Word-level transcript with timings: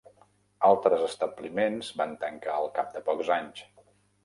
Altres 0.69 1.03
establiments 1.07 1.91
van 2.01 2.17
tancar 2.25 2.57
al 2.57 2.73
cap 2.81 2.91
de 2.99 3.05
pocs 3.13 3.33
anys. 3.39 3.65